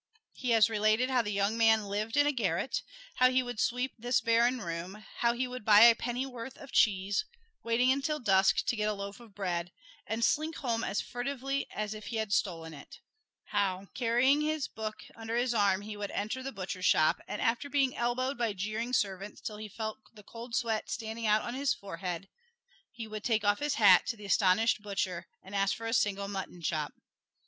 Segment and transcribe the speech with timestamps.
[0.33, 2.81] He has related how the young man lived in a garret;
[3.17, 7.23] how he would sweep this barren room; how he would buy a pennyworth of cheese,
[7.63, 9.71] waiting until dusk to get a loaf of bread,
[10.07, 12.97] and slink home as furtively as if he had stolen it;
[13.49, 17.69] how carrying his book under his arm he would enter the butcher's shop, and after
[17.69, 21.75] being elbowed by jeering servants till he felt the cold sweat standing out on his
[21.75, 22.27] forehead,
[22.91, 26.27] he would take off his hat to the astonished butcher and ask for a single
[26.27, 26.95] mutton chop.